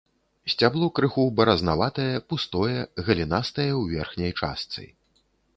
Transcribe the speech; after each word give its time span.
Сцябло 0.51 0.87
крыху 0.99 1.25
баразнаватае, 1.41 2.09
пустое, 2.33 2.73
галінастае 3.07 3.69
ў 3.81 3.83
верхняй 3.97 4.33
частцы. 4.41 4.91